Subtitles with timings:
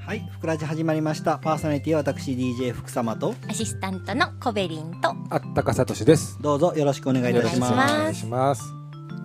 [0.00, 1.38] はい、ふくらじ始まりました。
[1.38, 6.38] パーソナリティは私 DJ 福様と、アシスタントのコベリンとあったかさとしです。
[6.40, 7.72] どうぞよろしくお願いいたします。
[7.72, 8.62] お願いしますお願いします。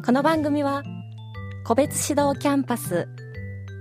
[0.06, 0.84] この番組は
[1.64, 3.08] 個別指導キャンパス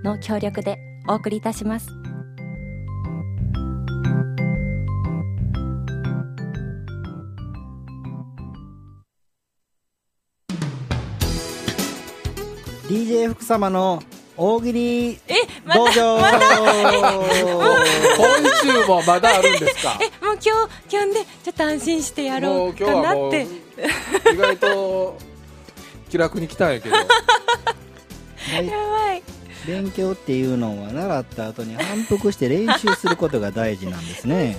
[0.03, 2.00] の協力でお送りいたします
[12.91, 14.03] DJ 福様の
[14.35, 15.19] 大喜利え
[15.73, 16.17] 道場。
[16.17, 16.27] 今
[18.61, 19.97] 週 もまだあるんですか？
[20.01, 23.47] えもう今日今日ねちょっと安心してやろうかなって。
[24.33, 25.17] 意外と
[26.09, 26.95] 気楽に来たんやけど。
[26.97, 27.01] は
[28.61, 29.23] いやばい。
[29.65, 34.57] 勉強っていうのは習った後に反復して練習することが大事なんですね。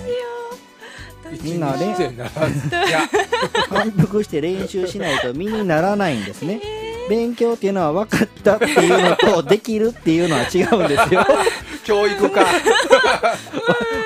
[1.43, 3.09] みんなね一日でならずいや、
[3.69, 6.61] 反復して練習しないと身にならないんですね。
[7.09, 11.25] 勉強っていうのは分かったっていうのとできるっていうのは違うんですよ。
[11.83, 12.45] 教育か。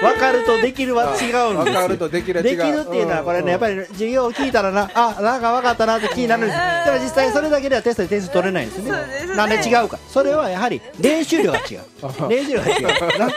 [0.02, 1.56] 分かるとできるは違うんですよ。
[1.64, 6.58] 分かるとできるは違うできるっていうのはこれね、やっぱり授業を聞いたらな、あ、なんか分かったなって気になるんです。
[6.58, 8.92] だから実際それだけではテストで点数取れないんですね。
[9.36, 9.98] なんで違うか。
[10.08, 11.80] それはやはり練習量が違う。
[12.30, 13.20] 練習量が違う。
[13.20, 13.30] な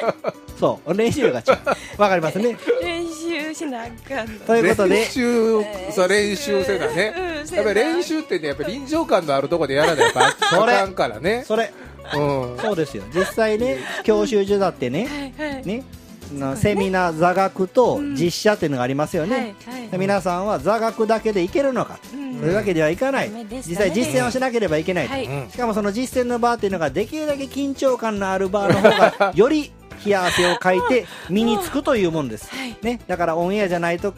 [0.58, 2.00] そう、練習量が違う。
[2.00, 2.56] わかりますね。
[2.82, 7.14] 練習しなあかんのということで練、習、そう練習せなね。
[7.16, 11.44] うんやっぱり練習ってね、やっぱり臨場感のあるところでやらないとあかんからね。
[11.46, 11.72] それ、
[12.14, 12.58] うん。
[12.58, 13.04] そうですよ。
[13.14, 15.32] 実際ね、教習所だってね、
[15.64, 15.84] ね、
[16.32, 19.54] なセミナー座学と実写っていうのがありますよね。
[19.90, 22.38] で皆さんは座学だけでいけるのか、うん。
[22.40, 25.08] そういうわけではいかない、実際実践をしなければいけない
[25.50, 29.72] しかもその実践の場っていうのができるだけ緊張感のある場の方が より
[30.04, 32.76] 冷や汗をかいて身につくというものです、はい。
[32.82, 34.14] ね、だからオンエアじゃないと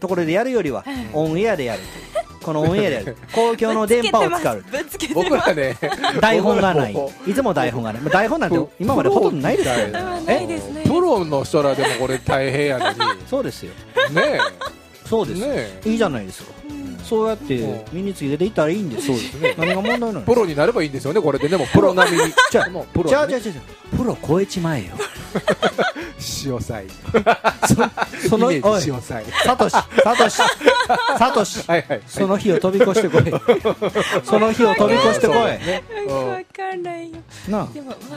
[0.00, 0.94] ところでやるよりははい。
[1.12, 1.82] オンエアでやる
[2.42, 4.64] このオンエアで 公共の電波を使う。
[5.14, 5.76] 僕らね、
[6.20, 6.92] 台本がない。
[6.92, 8.02] 僕いつも台本がない。
[8.02, 9.74] まあ台本なんて今までほとんどないですよ。
[9.74, 10.82] プロみたいあないですね。
[10.84, 12.96] プロの人らでもこれ大変やのに。
[13.28, 13.72] そうですよ。
[14.10, 14.40] ね
[15.08, 16.52] そうですよ、ねいいじゃないですか。
[17.04, 19.10] そうやって身につけていったらいいんです。
[19.10, 19.16] よ
[19.58, 21.48] 何が問題なのプロになればいいんですよね、これで。
[21.48, 22.32] でも、プロ並みに。
[22.50, 24.92] じゃあもうプロじゃあねじゃあじゃあプロ超えちまえよ
[26.44, 26.86] 塩菜。
[28.28, 28.50] その。
[28.52, 30.36] サトシサトシ
[31.18, 31.60] サトシ。
[31.68, 32.02] はいはい。
[32.06, 33.22] その日を飛び越してこい。
[34.24, 35.44] その日を飛び越してこい、わ
[36.54, 37.10] かんない。
[37.10, 37.18] よ。
[37.48, 37.68] なあ。
[37.72, 38.16] でもまあ、ま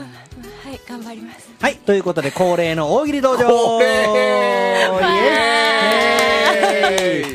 [0.64, 1.48] あ、はい頑張ります。
[1.60, 3.80] はいということで恒例の大喜利道場。
[3.80, 6.25] イエーイ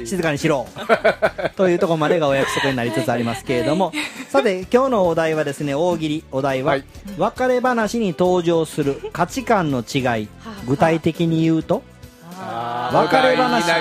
[0.06, 0.68] 静かにしろ。
[1.56, 3.92] というところまでがお約束になりつつありますけれども。
[4.30, 6.24] さて今日のお題はですね大喜利。
[6.32, 6.84] お題は、はい。
[7.18, 10.28] 別れ話に登場する価値観の違い。
[10.68, 11.84] 具体的に言うと
[12.92, 13.64] 別れ話。
[13.64, 13.74] そう。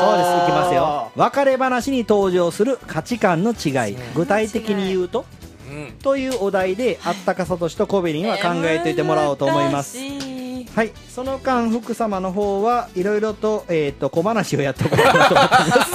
[0.00, 0.42] そうです。
[0.42, 1.10] いきますよ。
[1.16, 3.96] 別れ話に登場する価値観の違い。
[4.14, 5.24] 具体的に言うと
[5.70, 5.92] うん。
[6.02, 10.33] というお題であったかさとしとコベリンは考えておいてもらおうと思います
[10.74, 10.92] はい。
[11.08, 15.92] その間福様の方はいろいろと,、えー、と小話をやっておこうかなと思ってます。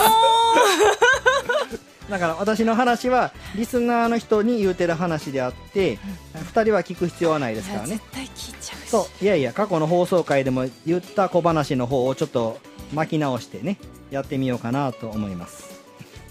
[2.10, 6.00] だから私の話はリスナーの人に言うてる話であって
[6.34, 7.88] 2人は聞く必要はないですからね。
[7.88, 8.90] 絶対聞いちゃうし。
[8.90, 9.24] そう。
[9.24, 12.58] いやいや過去の放送回でも言った小話の方をちょっと
[12.94, 13.78] 巻き直してね
[14.10, 15.80] やってみようかなと思います。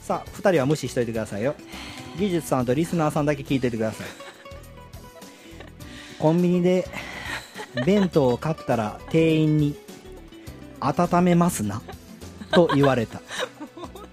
[0.02, 1.54] さあ2人は無視しといてくださいよ。
[2.18, 4.06] 技術さんとリスナーさんだけ聞いててください。
[6.18, 6.88] コンビニで
[7.84, 9.76] 弁当を買ったら店員に
[10.80, 11.82] 「温めますな」
[12.52, 13.20] と言われた。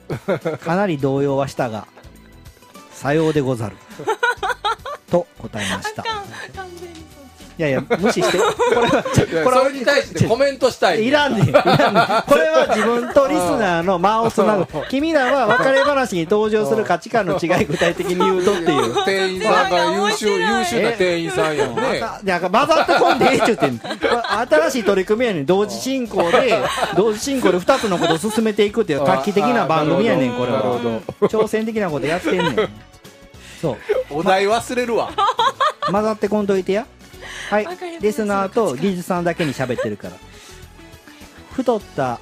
[0.57, 1.87] かなり動揺はしたが
[2.93, 3.75] 「さようでござる」
[5.59, 7.05] と答えました完全に
[7.57, 8.37] いやいや、無視して。
[8.37, 11.05] これは、これはそれに対してコメントしたい。
[11.05, 11.47] いらんねん。
[11.47, 12.05] いらんねん。
[12.27, 14.67] これは自分とリスナーの間をつなぐ。
[14.89, 19.05] 君らは別れ話に登場する価値観の違い具体的に言うとっていう。
[19.05, 22.03] 店員さんが優秀、優秀な店員さんやんね。
[22.25, 26.61] いや混ざってこんでええっちゅうてんこれ新しい取り組みやねん同時進行で
[26.97, 30.61] 同時進行で2つのことを進めていくっていう画期的な番組やねんこれは
[31.21, 32.55] 挑戦的なことやってんねん
[33.61, 33.77] そう
[34.09, 35.11] お題忘れるわ。
[35.91, 36.87] 混ざってこんといてや。
[37.49, 37.67] はい。
[38.01, 40.17] リスナーと技術さんだけに喋ってるから。
[41.51, 42.19] 太った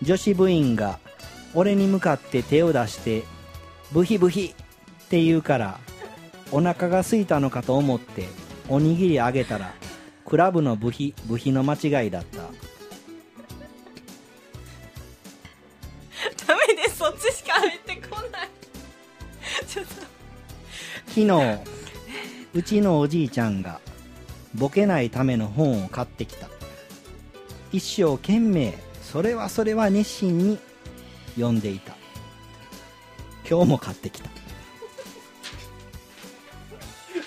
[0.00, 0.98] 女子部員が
[1.54, 3.22] 俺に向かって手を出して
[3.92, 4.54] ブヒブヒ
[5.04, 5.78] って言うから
[6.50, 8.26] お腹が空いたのかと思って
[8.68, 9.74] おにぎりあげたら
[10.24, 12.38] クラブの部費部費の間違いだった。
[16.46, 16.96] ダメです。
[16.98, 18.48] そっちしか入ってこない。
[19.68, 19.92] ちょっと。
[21.08, 21.28] 昨日
[22.54, 23.80] うちのおじいちゃんが
[24.54, 26.48] ボケないための本を買ってきた。
[27.72, 30.58] 一生懸命それはそれは熱心に
[31.34, 31.96] 読んでいた。
[33.48, 34.30] 今日も買ってきた。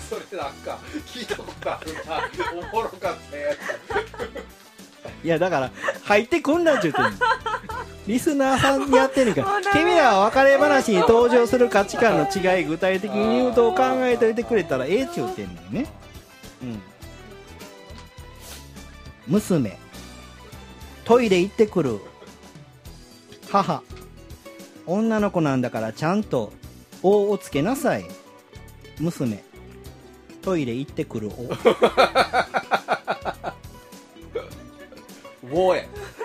[0.09, 2.61] それなんか聞いたことあるな。
[2.71, 3.51] おもろかったや
[5.23, 5.71] いやだから
[6.03, 7.09] 入ってこんなんちゅうてんの
[8.07, 15.87] リスナーさんにやってんねんから 君らは別れ話に登場する価値観の違い具体的に言うと考えといてくれたらええちゅうてんのよね。
[16.63, 16.81] うん。
[19.27, 19.77] 娘。
[21.03, 21.99] トイレ行ってくる。
[23.51, 23.83] 母。
[24.85, 26.53] 女の子なんだからちゃんと
[27.03, 28.05] 「お」をつけなさい。
[28.99, 29.43] 娘。
[30.41, 31.35] トイレ行ってくるおつ
[35.43, 35.83] ウォーや。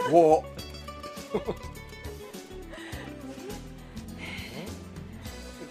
[0.08, 1.71] ウォー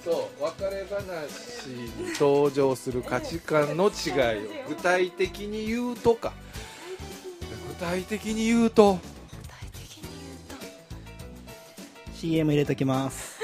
[0.04, 1.68] と別れ話。
[1.68, 6.34] に登場する価値観の違いを具体的に言うとか。
[7.68, 9.00] 具体的に言うと具
[9.48, 10.60] 体的に言う
[12.12, 12.14] と。
[12.14, 13.41] CM 入れときます。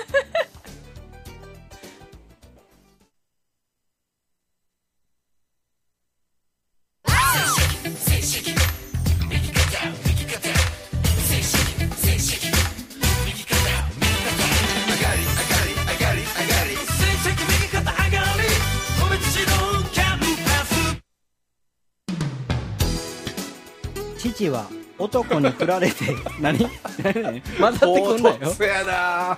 [24.48, 24.68] 父は
[24.98, 25.96] 男に振られて
[26.40, 26.60] 何？
[27.04, 28.38] 何 混ざってくんなよ。
[28.40, 29.38] 唐突やな。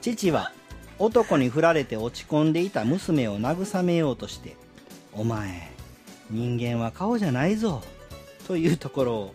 [0.00, 0.52] 父は
[0.98, 4.56] 男に振られて落ち込んでいた娘を慰めようとして
[5.12, 5.70] 「お前
[6.30, 7.82] 人間は顔じゃないぞ」
[8.46, 9.34] というところを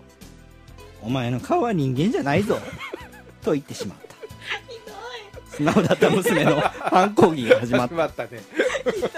[1.01, 2.59] 「お前の顔は人間じゃないぞ」
[3.43, 4.09] と言ってしまった。
[5.55, 8.29] 素直だった娘の反抗議が始まっ始まったね。
[8.93, 9.11] ひどい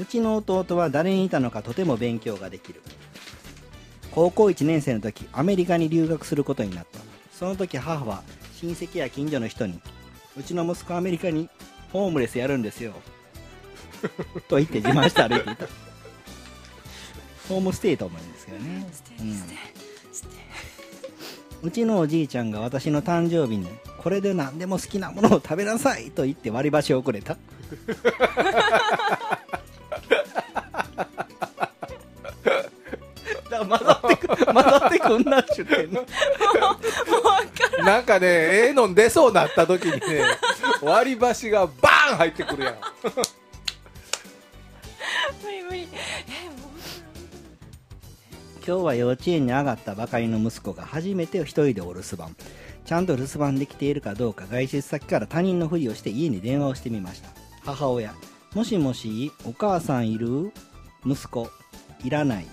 [0.00, 2.80] うちの弟は誰にいたのかとても勉強ができる。
[4.12, 6.98] 高校1年生の時アメリカに留学することになった。
[7.32, 8.22] その時母は
[8.60, 9.80] 親戚や近所の人に
[10.38, 11.48] うちの息子アメリカに
[11.92, 12.94] ホームレスやるんですよ。
[14.48, 15.66] と言って自慢して歩いていた
[17.48, 18.86] ホームステイと思うんですけどね。
[19.20, 19.42] うん。
[21.62, 23.68] うちのおじいちゃんが私の誕生日に
[23.98, 27.36] これで何でも好きなものを食べなさいと言って割り箸をくれた。
[35.10, 36.06] ざってくんなっちゅってんの？
[37.84, 40.24] なんかねええの出そうになった時にね
[40.82, 42.74] 割り箸がバーン入ってくるやん。
[45.42, 45.80] 無理無理。
[45.80, 45.88] えもう
[48.66, 52.36] 今日は幼稚園に上がったばかりの息子が初めて一人でお留守番。
[52.84, 57.28] ちゃんと留守番できているかどうか外出先から他人のふりをして家に電話をしてみました。
[57.64, 58.14] 母親。
[58.54, 60.52] もしもしお母さんいる？
[61.06, 61.48] 息子。
[62.02, 62.46] いらない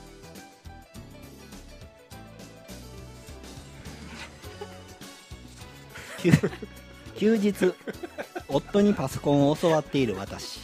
[6.18, 6.32] 休
[7.18, 7.74] 休日
[8.48, 10.60] 夫にパソコンを教わっている私。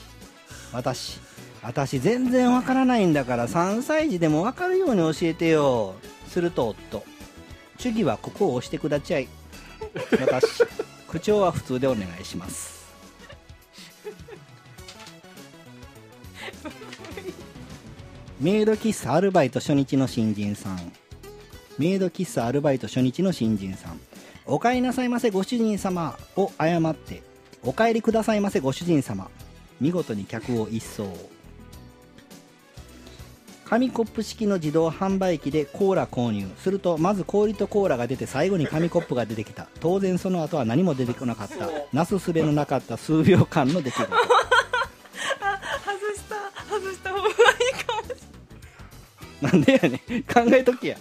[0.72, 1.20] 私
[1.62, 5.96] 私全然わからないんだから3歳児でもわかるように教えてよ。
[6.28, 7.04] すると夫。
[7.80, 9.28] 主義はここを押してくだちゃい。
[10.20, 10.64] 私
[11.08, 12.84] 口調は普通でお願いします。
[18.42, 20.92] メイド喫茶アルバイト初日の新人さん。
[21.78, 24.00] メイド喫茶アルバイト初日の新人さん
[24.46, 27.24] お帰りなさいませご主人様を誤って
[27.64, 29.30] お帰りくださいませご主人様
[29.80, 31.08] 見事に客を一掃
[33.66, 44.18] 紙コップ式の自動販売機でコーラ購入するとまず氷とコーラが出て最後に紙コップが出てきた当然その後は何も出てこなかったなすすべのなかった数秒間の出来事外
[46.16, 46.36] した
[46.70, 47.34] 外した方がいい
[47.86, 48.08] かもし
[49.42, 50.24] なんでやねん。
[50.24, 50.98] 考えときや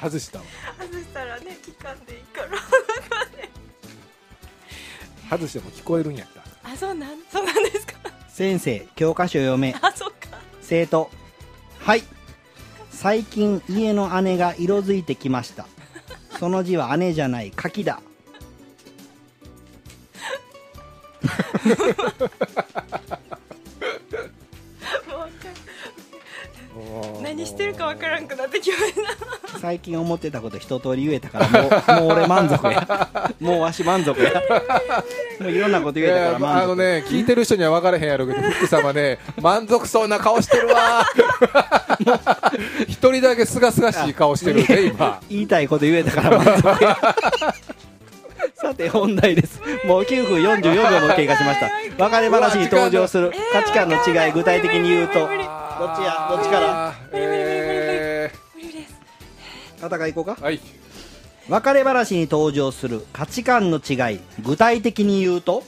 [0.00, 0.44] 外したわ。
[0.78, 2.48] 外したらね聞かんでいいから。
[5.36, 6.70] 外しても聞こえるんやった。
[6.70, 7.94] あそうなんそうなんですか。
[8.28, 9.74] 先生教科書読め。
[9.80, 10.38] あそっか。
[10.62, 11.10] 生徒
[11.80, 12.04] はい。
[12.90, 15.66] 最近家の姉が色づいてきました。
[16.38, 18.00] その字は姉じゃない柿だ。
[27.22, 29.17] 何してるかわからんくなってきました
[29.60, 31.70] 最近思ってたこと一通り言えたからもう
[32.08, 33.32] もう俺満足や。
[33.40, 34.32] もうわし満足や。
[35.40, 36.64] もういろんなこと言えたから満足。
[36.64, 41.04] あのね聞いてる人には分からへんやろうけどフック様ね満足そうな顔してるわ。
[42.86, 45.20] 一人だけすがすがしい顔してるね今。
[45.28, 46.96] 言いたいこと言えたから満足や。
[48.54, 49.60] さて本題です。
[49.84, 51.70] もう9分44秒も経過しました。
[51.98, 55.28] 別れ話に登場する価値観の違い具体的に言うとどっ
[55.96, 56.26] ちや？
[56.30, 56.92] どっちから？
[57.12, 57.37] え無理です
[59.78, 60.40] 戦い行こうか。
[60.40, 60.60] ーはい。
[61.48, 65.62] 別れ話に登場する価値観の違い具体的に言うと？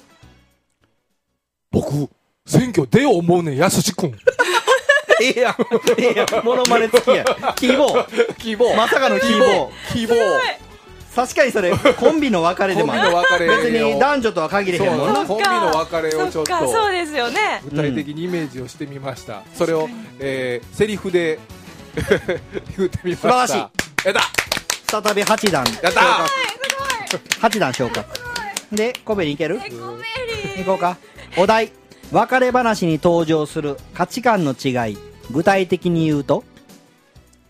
[1.70, 2.10] 僕
[2.46, 4.14] 選挙出よう思うねんやすし君。
[5.22, 5.54] ええやん。
[5.98, 6.44] ええやん。
[6.44, 7.24] モノマネ付きや。
[7.56, 8.06] 希望。
[8.38, 8.74] 希望。
[8.74, 9.70] まさかの希望。
[9.92, 10.14] 希望。
[11.14, 13.04] 確かにそれ、コンビの別れでもあ
[13.36, 13.46] る。
[13.62, 15.26] 別に男女とは限れへんもんな。
[15.26, 16.72] コンビの別れをちょっと。
[16.72, 17.62] そうですよね。
[17.64, 19.88] 具体的にイメージをしてみました、それを、
[20.20, 21.38] えー、セリフで
[22.78, 23.16] 言ってみました。
[23.16, 25.64] 素晴らしいやった再び8段。
[25.82, 26.00] やった
[27.46, 28.08] 8段昇格。
[28.72, 29.60] で、コベリいける？
[29.64, 30.04] えコメ
[30.54, 30.96] リいこうか。
[31.36, 31.72] お題。
[32.10, 34.98] 別れ話に登場する価値観の違い。
[35.30, 36.44] 具体的に言うと？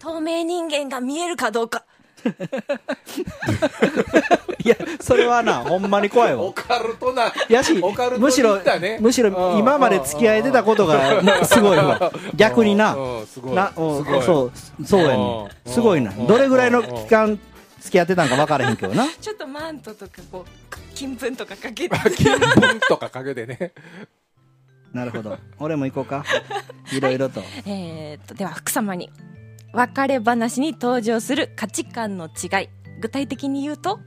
[0.00, 1.84] 透明人間が見えるかどうか
[4.62, 6.52] いや、それはな、ほんまに怖いわオ。
[6.52, 8.60] カルトなやしオカルト、むしろ
[9.00, 12.12] むしろ今まで付き合えてたことがなすごいわ。
[12.36, 12.94] 逆にな。
[12.94, 14.52] うんすごいな、うんすごいそう、
[14.86, 15.48] そうやね。
[15.66, 16.10] すごいな。
[16.10, 17.38] うんどれぐらいの期間
[17.80, 19.06] 付き合ってたんか分からへんけどな。
[19.20, 22.46] ちょっとマントとかこう金粉とかかけて金粉
[22.88, 23.72] とかかけてね
[24.92, 25.38] なるほど。
[25.58, 26.24] 俺も行こうか。
[26.92, 27.42] いろいろと。
[27.66, 29.10] えーっとでは福様に
[29.72, 32.68] 別れ話に登場する価値観の違い。
[33.00, 34.00] 具体的に言うと？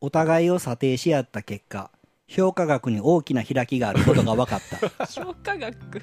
[0.00, 1.90] お互いを査定し合った結果、
[2.28, 4.60] 評価額に大きな開きがあることが分かっ
[4.96, 5.06] た。
[5.06, 6.02] 評価額。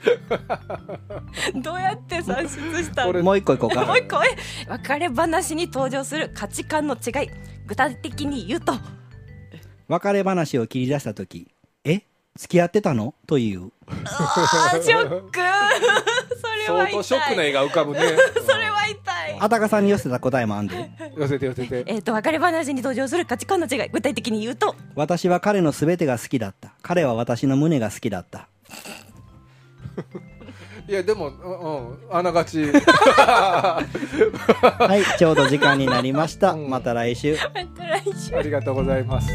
[1.61, 2.49] どうやって算出
[2.83, 3.21] したの？
[3.21, 3.85] もう一個行こうか。
[3.85, 4.23] もう一個。
[4.23, 4.29] え
[4.67, 7.29] 別れ話に登場する価値観の違い。
[7.67, 8.73] 具体的に言うと？
[9.89, 11.49] 別れ話を切り出したとき、
[11.83, 12.03] え
[12.37, 13.13] 付き合ってたの？
[13.27, 13.71] という。
[13.87, 15.39] あーショック。
[16.41, 17.99] それは相当ショックな痛い絵が浮かぶね
[19.43, 20.89] あたかさんに寄せた答えもあんで。
[21.17, 26.73] 寄せて寄せてえーっと別れ話に登場する価値観の違い具体的に言うと私は彼の全てが好きだった。
[26.81, 28.47] 彼は私の胸が好きだった。
[30.87, 33.83] いやでもうんうんあながち は
[34.95, 36.53] い、ちょうど時間になりました。
[36.53, 37.35] うんまた来週。
[37.35, 39.27] また来週ありがとうございます